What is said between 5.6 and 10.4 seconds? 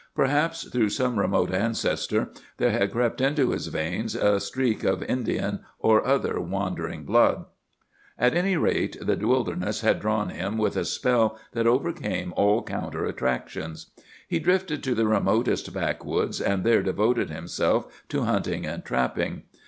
or other wandering blood. At any rate, the wilderness had drawn